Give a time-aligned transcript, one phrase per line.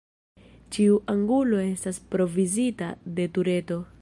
[0.77, 3.83] Ĉiu angulo estas provizita de tureto.